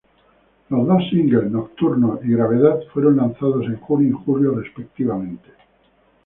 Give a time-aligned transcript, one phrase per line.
[0.69, 5.49] Los dos singles "Nocturne" y "Gravity", fueron lanzados en junio y julio, respectivamente.